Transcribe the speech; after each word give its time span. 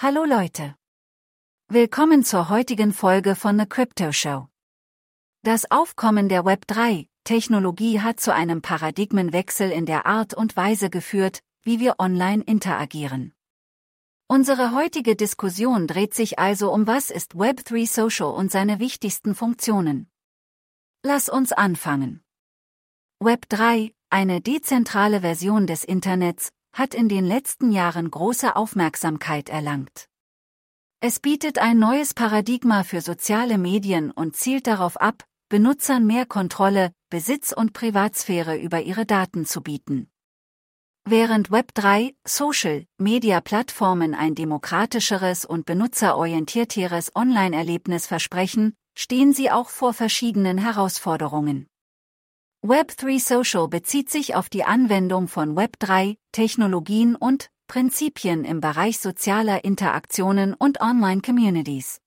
Hallo 0.00 0.24
Leute. 0.24 0.76
Willkommen 1.66 2.22
zur 2.22 2.50
heutigen 2.50 2.92
Folge 2.92 3.34
von 3.34 3.58
The 3.58 3.66
Crypto 3.66 4.12
Show. 4.12 4.46
Das 5.42 5.68
Aufkommen 5.72 6.28
der 6.28 6.44
Web3-Technologie 6.44 8.00
hat 8.00 8.20
zu 8.20 8.32
einem 8.32 8.62
Paradigmenwechsel 8.62 9.72
in 9.72 9.86
der 9.86 10.06
Art 10.06 10.34
und 10.34 10.56
Weise 10.56 10.88
geführt, 10.88 11.40
wie 11.64 11.80
wir 11.80 11.96
online 11.98 12.44
interagieren. 12.44 13.34
Unsere 14.28 14.72
heutige 14.72 15.16
Diskussion 15.16 15.88
dreht 15.88 16.14
sich 16.14 16.38
also 16.38 16.72
um 16.72 16.86
was 16.86 17.10
ist 17.10 17.32
Web3 17.32 17.92
Social 17.92 18.32
und 18.32 18.52
seine 18.52 18.78
wichtigsten 18.78 19.34
Funktionen. 19.34 20.08
Lass 21.02 21.28
uns 21.28 21.50
anfangen. 21.50 22.22
Web3, 23.20 23.92
eine 24.10 24.40
dezentrale 24.40 25.22
Version 25.22 25.66
des 25.66 25.82
Internets, 25.82 26.52
hat 26.78 26.94
in 26.94 27.08
den 27.08 27.24
letzten 27.24 27.72
Jahren 27.72 28.10
große 28.10 28.54
Aufmerksamkeit 28.54 29.48
erlangt. 29.48 30.08
Es 31.00 31.20
bietet 31.20 31.58
ein 31.58 31.78
neues 31.78 32.14
Paradigma 32.14 32.84
für 32.84 33.00
soziale 33.00 33.58
Medien 33.58 34.10
und 34.10 34.36
zielt 34.36 34.66
darauf 34.66 34.96
ab, 34.96 35.24
Benutzern 35.48 36.06
mehr 36.06 36.26
Kontrolle, 36.26 36.92
Besitz 37.08 37.52
und 37.52 37.72
Privatsphäre 37.72 38.56
über 38.58 38.82
ihre 38.82 39.06
Daten 39.06 39.46
zu 39.46 39.62
bieten. 39.62 40.10
Während 41.04 41.48
Web3, 41.48 42.14
Social, 42.26 42.84
Media-Plattformen 42.98 44.14
ein 44.14 44.34
demokratischeres 44.34 45.46
und 45.46 45.64
benutzerorientierteres 45.64 47.16
Online-Erlebnis 47.16 48.06
versprechen, 48.06 48.74
stehen 48.94 49.32
sie 49.32 49.50
auch 49.50 49.70
vor 49.70 49.94
verschiedenen 49.94 50.58
Herausforderungen. 50.58 51.66
Web3 52.64 53.20
Social 53.20 53.68
bezieht 53.68 54.10
sich 54.10 54.34
auf 54.34 54.48
die 54.48 54.64
Anwendung 54.64 55.28
von 55.28 55.54
Web3, 55.56 56.16
Technologien 56.32 57.14
und 57.14 57.50
Prinzipien 57.68 58.44
im 58.44 58.60
Bereich 58.60 58.98
sozialer 58.98 59.64
Interaktionen 59.64 60.54
und 60.54 60.80
Online-Communities. 60.80 62.00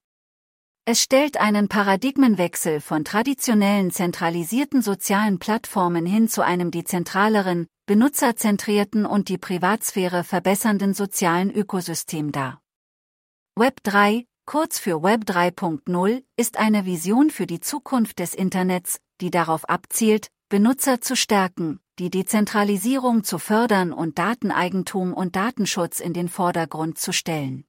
Es 0.84 1.02
stellt 1.02 1.38
einen 1.38 1.70
Paradigmenwechsel 1.70 2.82
von 2.82 3.06
traditionellen 3.06 3.92
zentralisierten 3.92 4.82
sozialen 4.82 5.40
Plattformen 5.40 6.06
hin 6.06 6.28
zu 6.28 6.44
einem 6.44 6.70
dezentraleren, 6.70 7.68
benutzerzentrierten 7.86 9.06
und 9.06 9.30
die 9.30 9.38
Privatsphäre 9.38 10.26
verbessernden 10.26 10.94
sozialen 10.94 11.50
Ökosystem 11.50 12.34
dar. 12.34 12.62
Web 13.56 13.82
3, 13.84 14.26
kurz 14.46 14.80
für 14.80 15.02
Web 15.02 15.24
3.0, 15.24 16.26
ist 16.36 16.58
eine 16.58 16.86
Vision 16.86 17.30
für 17.30 17.48
die 17.48 17.62
Zukunft 17.62 18.20
des 18.20 18.36
Internets, 18.36 19.00
die 19.22 19.32
darauf 19.32 19.70
abzielt, 19.70 20.28
Benutzer 20.52 21.00
zu 21.00 21.16
stärken, 21.16 21.80
die 21.98 22.10
Dezentralisierung 22.10 23.24
zu 23.24 23.40
fördern 23.40 23.94
und 23.94 24.20
Dateneigentum 24.20 25.14
und 25.14 25.38
Datenschutz 25.38 26.02
in 26.02 26.12
den 26.12 26.28
Vordergrund 26.28 27.00
zu 27.00 27.14
stellen. 27.14 27.64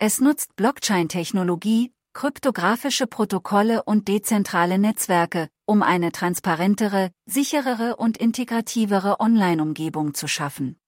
Es 0.00 0.20
nutzt 0.20 0.56
Blockchain-Technologie, 0.56 1.92
kryptografische 2.12 3.06
Protokolle 3.06 3.84
und 3.84 4.08
dezentrale 4.08 4.80
Netzwerke, 4.80 5.48
um 5.64 5.84
eine 5.84 6.10
transparentere, 6.10 7.12
sicherere 7.24 7.94
und 7.94 8.16
integrativere 8.16 9.20
Online-Umgebung 9.20 10.12
zu 10.12 10.26
schaffen. 10.26 10.80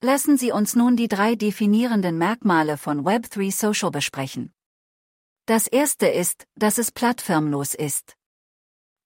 Lassen 0.00 0.38
Sie 0.38 0.52
uns 0.52 0.76
nun 0.76 0.94
die 0.94 1.08
drei 1.08 1.34
definierenden 1.34 2.18
Merkmale 2.18 2.78
von 2.78 3.04
Web3 3.04 3.50
Social 3.50 3.90
besprechen. 3.90 4.54
Das 5.46 5.66
erste 5.66 6.06
ist, 6.06 6.46
dass 6.54 6.78
es 6.78 6.92
plattformlos 6.92 7.74
ist. 7.74 8.16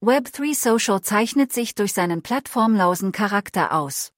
Web3 0.01 0.55
Social 0.55 1.01
zeichnet 1.01 1.53
sich 1.53 1.75
durch 1.75 1.93
seinen 1.93 2.23
plattformlosen 2.23 3.11
Charakter 3.11 3.73
aus. 3.73 4.13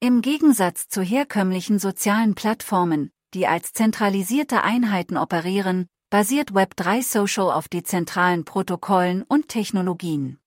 Im 0.00 0.22
Gegensatz 0.22 0.88
zu 0.88 1.02
herkömmlichen 1.02 1.78
sozialen 1.78 2.34
Plattformen, 2.34 3.10
die 3.34 3.46
als 3.46 3.74
zentralisierte 3.74 4.62
Einheiten 4.62 5.18
operieren, 5.18 5.86
basiert 6.08 6.52
Web3 6.52 7.02
Social 7.02 7.52
auf 7.52 7.68
dezentralen 7.68 8.46
Protokollen 8.46 9.22
und 9.22 9.48
Technologien. 9.48 10.38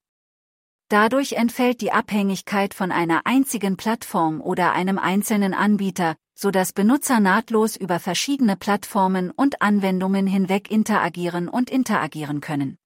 Dadurch 0.89 1.33
entfällt 1.33 1.82
die 1.82 1.92
Abhängigkeit 1.92 2.73
von 2.73 2.92
einer 2.92 3.27
einzigen 3.27 3.77
Plattform 3.77 4.42
oder 4.42 4.71
einem 4.71 4.98
einzelnen 4.98 5.54
Anbieter, 5.54 6.15
so 6.33 6.49
dass 6.49 6.73
Benutzer 6.73 7.20
nahtlos 7.20 7.76
über 7.76 7.99
verschiedene 7.99 8.55
Plattformen 8.55 9.30
und 9.30 9.61
Anwendungen 9.61 10.26
hinweg 10.26 10.71
interagieren 10.71 11.49
und 11.49 11.70
interagieren 11.70 12.42
können. 12.42 12.80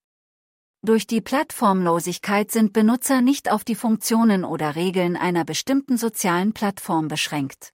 Durch 0.86 1.08
die 1.08 1.22
Plattformlosigkeit 1.22 2.52
sind 2.52 2.74
Benutzer 2.74 3.22
nicht 3.22 3.50
auf 3.50 3.64
die 3.64 3.76
Funktionen 3.76 4.44
oder 4.44 4.76
Regeln 4.76 5.16
einer 5.16 5.46
bestimmten 5.46 5.96
sozialen 5.96 6.52
Plattform 6.52 7.08
beschränkt. 7.08 7.72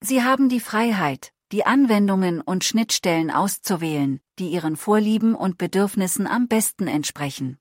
Sie 0.00 0.24
haben 0.24 0.48
die 0.48 0.58
Freiheit, 0.58 1.32
die 1.52 1.64
Anwendungen 1.64 2.40
und 2.40 2.64
Schnittstellen 2.64 3.30
auszuwählen, 3.30 4.20
die 4.40 4.48
ihren 4.48 4.74
Vorlieben 4.76 5.36
und 5.36 5.58
Bedürfnissen 5.58 6.26
am 6.26 6.48
besten 6.48 6.88
entsprechen. 6.88 7.56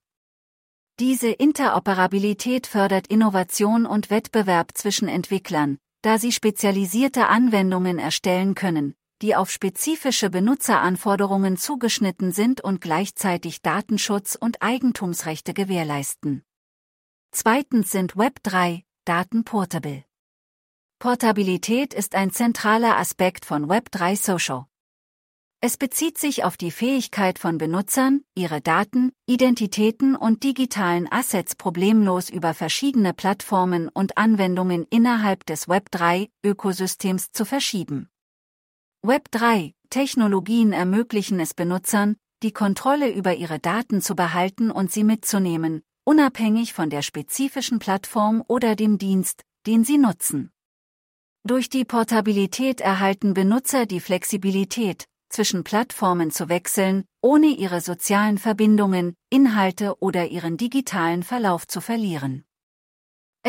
Diese 1.00 1.30
Interoperabilität 1.30 2.66
fördert 2.66 3.06
Innovation 3.06 3.86
und 3.86 4.10
Wettbewerb 4.10 4.72
zwischen 4.74 5.08
Entwicklern, 5.08 5.78
da 6.02 6.18
sie 6.18 6.32
spezialisierte 6.32 7.28
Anwendungen 7.28 8.00
erstellen 8.00 8.56
können, 8.56 8.96
die 9.22 9.36
auf 9.36 9.50
spezifische 9.50 10.30
Benutzeranforderungen 10.30 11.58
zugeschnitten 11.58 12.32
sind 12.32 12.62
und 12.62 12.82
gleichzeitig 12.82 13.62
Datenschutz 13.62 14.36
und 14.40 14.62
Eigentumsrechte 14.62 15.54
gewährleisten. 15.54 16.44
Zweitens 17.32 17.92
sind 17.92 18.14
Web3 18.14 18.84
Daten 19.06 19.44
portable. 19.44 20.04
Portabilität 21.00 21.94
ist 21.94 22.16
ein 22.16 22.32
zentraler 22.32 22.98
Aspekt 22.98 23.46
von 23.46 23.68
Web3 23.68 24.16
Social. 24.16 24.66
Es 25.60 25.78
bezieht 25.78 26.18
sich 26.18 26.44
auf 26.44 26.56
die 26.56 26.72
Fähigkeit 26.72 27.40
von 27.40 27.58
Benutzern, 27.58 28.22
ihre 28.36 28.62
Daten, 28.62 29.12
Identitäten 29.26 30.16
und 30.16 30.44
digitalen 30.44 31.12
Assets 31.12 31.56
problemlos 31.56 32.30
über 32.30 32.54
verschiedene 32.54 33.14
Plattformen 33.14 33.90
und 33.90 34.18
Anwendungen 34.18 34.86
innerhalb 34.92 35.46
des 35.48 35.68
Web3-Ökosystems 35.68 37.32
zu 37.32 37.44
verschieben. 37.44 38.10
Web3-Technologien 39.08 40.74
ermöglichen 40.74 41.40
es 41.40 41.54
Benutzern, 41.54 42.18
die 42.44 42.52
Kontrolle 42.52 43.10
über 43.10 43.36
ihre 43.36 43.58
Daten 43.58 44.02
zu 44.02 44.16
behalten 44.16 44.70
und 44.70 44.92
sie 44.92 45.06
mitzunehmen, 45.06 45.82
unabhängig 46.04 46.74
von 46.74 46.90
der 46.90 47.02
spezifischen 47.02 47.80
Plattform 47.80 48.44
oder 48.50 48.76
dem 48.76 48.98
Dienst, 48.98 49.44
den 49.66 49.86
sie 49.86 49.98
nutzen. 49.98 50.52
Durch 51.46 51.70
die 51.70 51.86
Portabilität 51.86 52.82
erhalten 52.82 53.34
Benutzer 53.34 53.86
die 53.86 54.02
Flexibilität, 54.02 55.06
zwischen 55.30 55.64
Plattformen 55.64 56.30
zu 56.30 56.50
wechseln, 56.50 57.06
ohne 57.22 57.48
ihre 57.48 57.80
sozialen 57.80 58.38
Verbindungen, 58.38 59.16
Inhalte 59.30 60.02
oder 60.02 60.28
ihren 60.28 60.58
digitalen 60.58 61.24
Verlauf 61.24 61.66
zu 61.66 61.80
verlieren. 61.80 62.44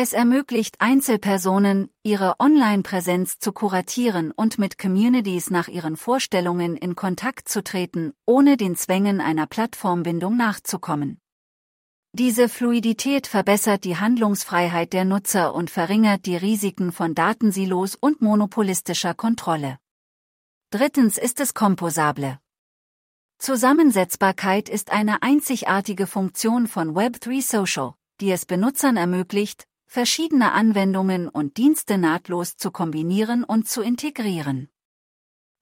Es 0.01 0.13
ermöglicht 0.13 0.77
Einzelpersonen, 0.79 1.89
ihre 2.03 2.39
Online-Präsenz 2.39 3.37
zu 3.37 3.51
kuratieren 3.51 4.31
und 4.31 4.57
mit 4.57 4.77
Communities 4.77 5.49
nach 5.49 5.67
ihren 5.67 5.97
Vorstellungen 5.97 6.77
in 6.77 6.95
Kontakt 6.95 7.49
zu 7.49 7.61
treten, 7.61 8.13
ohne 8.25 8.55
den 8.55 8.77
Zwängen 8.77 9.19
einer 9.19 9.45
Plattformbindung 9.45 10.37
nachzukommen. 10.37 11.19
Diese 12.13 12.47
Fluidität 12.47 13.27
verbessert 13.27 13.83
die 13.83 13.97
Handlungsfreiheit 13.97 14.93
der 14.93 15.03
Nutzer 15.03 15.53
und 15.53 15.69
verringert 15.69 16.25
die 16.25 16.37
Risiken 16.37 16.93
von 16.93 17.13
Datensilos 17.13 17.95
und 17.95 18.21
monopolistischer 18.21 19.13
Kontrolle. 19.13 19.79
Drittens 20.69 21.17
ist 21.17 21.41
es 21.41 21.53
komposable. 21.53 22.39
Zusammensetzbarkeit 23.37 24.69
ist 24.69 24.93
eine 24.93 25.23
einzigartige 25.23 26.07
Funktion 26.07 26.67
von 26.67 26.95
Web3 26.95 27.41
Social, 27.41 27.95
die 28.21 28.31
es 28.31 28.45
Benutzern 28.45 28.95
ermöglicht, 28.95 29.68
verschiedene 29.89 30.51
Anwendungen 30.51 31.27
und 31.27 31.57
Dienste 31.57 31.97
nahtlos 31.97 32.55
zu 32.57 32.69
kombinieren 32.69 33.43
und 33.43 33.67
zu 33.67 33.81
integrieren. 33.81 34.69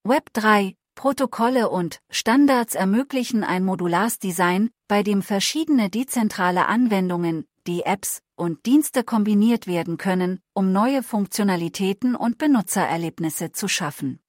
Web3, 0.05 0.75
Protokolle 0.95 1.69
und 1.69 2.01
Standards 2.09 2.75
ermöglichen 2.75 3.45
ein 3.45 3.63
modulares 3.63 4.19
Design, 4.19 4.69
bei 4.89 5.01
dem 5.01 5.21
verschiedene 5.21 5.89
dezentrale 5.89 6.65
Anwendungen, 6.65 7.45
die 7.67 7.83
Apps 7.83 8.21
und 8.35 8.65
Dienste 8.65 9.03
kombiniert 9.03 9.65
werden 9.65 9.97
können, 9.97 10.41
um 10.53 10.73
neue 10.73 11.03
Funktionalitäten 11.03 12.15
und 12.15 12.37
Benutzererlebnisse 12.37 13.53
zu 13.53 13.69
schaffen. 13.69 14.19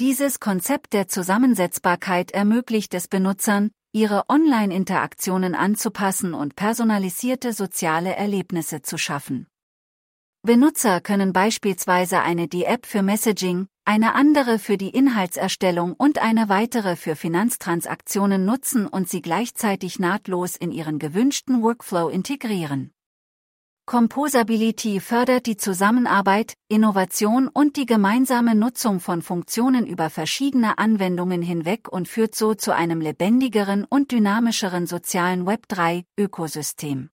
Dieses 0.00 0.38
Konzept 0.38 0.92
der 0.92 1.08
Zusammensetzbarkeit 1.08 2.30
ermöglicht 2.32 2.92
es 2.94 3.08
Benutzern, 3.08 3.70
ihre 3.92 4.24
Online-Interaktionen 4.28 5.54
anzupassen 5.54 6.34
und 6.34 6.56
personalisierte 6.56 7.52
soziale 7.52 8.14
Erlebnisse 8.14 8.82
zu 8.82 8.98
schaffen. 8.98 9.46
Benutzer 10.42 11.00
können 11.00 11.32
beispielsweise 11.32 12.20
eine 12.20 12.48
D-App 12.48 12.86
für 12.86 13.02
Messaging, 13.02 13.66
eine 13.84 14.14
andere 14.14 14.58
für 14.58 14.76
die 14.76 14.90
Inhaltserstellung 14.90 15.94
und 15.94 16.18
eine 16.18 16.48
weitere 16.48 16.94
für 16.94 17.16
Finanztransaktionen 17.16 18.44
nutzen 18.44 18.86
und 18.86 19.08
sie 19.08 19.22
gleichzeitig 19.22 19.98
nahtlos 19.98 20.56
in 20.56 20.70
ihren 20.70 20.98
gewünschten 20.98 21.62
Workflow 21.62 22.08
integrieren. 22.08 22.92
Composability 23.88 25.00
fördert 25.00 25.46
die 25.46 25.56
Zusammenarbeit, 25.56 26.52
Innovation 26.68 27.48
und 27.48 27.76
die 27.76 27.86
gemeinsame 27.86 28.54
Nutzung 28.54 29.00
von 29.00 29.22
Funktionen 29.22 29.86
über 29.86 30.10
verschiedene 30.10 30.76
Anwendungen 30.76 31.40
hinweg 31.40 31.88
und 31.90 32.06
führt 32.06 32.34
so 32.34 32.52
zu 32.52 32.74
einem 32.74 33.00
lebendigeren 33.00 33.86
und 33.88 34.12
dynamischeren 34.12 34.86
sozialen 34.86 35.46
Web3-Ökosystem. 35.48 37.08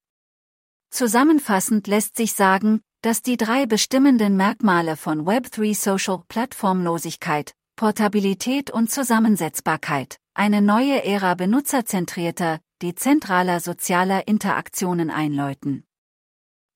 Zusammenfassend 0.89 1.87
lässt 1.87 2.17
sich 2.17 2.33
sagen, 2.33 2.81
dass 3.01 3.21
die 3.21 3.37
drei 3.37 3.65
bestimmenden 3.67 4.35
Merkmale 4.35 4.97
von 4.97 5.25
Web3 5.25 5.73
Social 5.73 6.23
Plattformlosigkeit, 6.27 7.53
Portabilität 7.77 8.69
und 8.69 8.91
Zusammensetzbarkeit 8.91 10.17
eine 10.33 10.61
neue 10.61 11.05
Ära 11.05 11.35
benutzerzentrierter, 11.35 12.59
dezentraler 12.81 13.61
sozialer 13.61 14.27
Interaktionen 14.27 15.09
einläuten. 15.09 15.85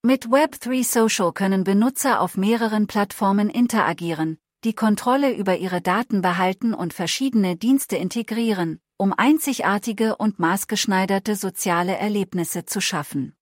Mit 0.01 0.27
Web3 0.27 0.85
Social 0.85 1.33
können 1.33 1.65
Benutzer 1.65 2.21
auf 2.21 2.37
mehreren 2.37 2.87
Plattformen 2.87 3.49
interagieren, 3.49 4.37
die 4.63 4.71
Kontrolle 4.71 5.35
über 5.35 5.57
ihre 5.57 5.81
Daten 5.81 6.21
behalten 6.21 6.73
und 6.73 6.93
verschiedene 6.93 7.57
Dienste 7.57 7.97
integrieren, 7.97 8.79
um 8.95 9.11
einzigartige 9.11 10.15
und 10.15 10.39
maßgeschneiderte 10.39 11.35
soziale 11.35 11.97
Erlebnisse 11.97 12.63
zu 12.63 12.79
schaffen. 12.79 13.35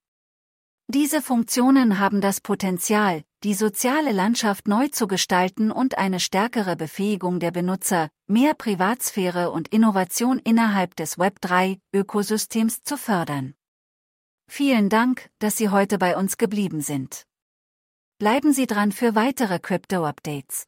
Diese 0.88 1.22
Funktionen 1.22 2.00
haben 2.00 2.22
das 2.22 2.42
Potenzial, 2.42 3.24
die 3.44 3.54
soziale 3.54 4.12
Landschaft 4.12 4.68
neu 4.68 4.88
zu 4.88 5.06
gestalten 5.06 5.70
und 5.70 6.00
eine 6.00 6.20
stärkere 6.20 6.76
Befähigung 6.76 7.40
der 7.40 7.52
Benutzer, 7.52 8.10
mehr 8.26 8.56
Privatsphäre 8.56 9.52
und 9.52 9.68
Innovation 9.68 10.40
innerhalb 10.40 10.96
des 10.96 11.20
Web3-Ökosystems 11.20 12.82
zu 12.82 12.98
fördern. 12.98 13.54
Vielen 14.50 14.90
Dank, 14.90 15.30
dass 15.40 15.58
Sie 15.58 15.70
heute 15.70 15.98
bei 15.98 16.16
uns 16.18 16.38
geblieben 16.38 16.82
sind. 16.82 17.26
Bleiben 18.18 18.54
Sie 18.54 18.66
dran 18.66 18.92
für 18.92 19.14
weitere 19.14 19.60
Crypto-Updates. 19.60 20.66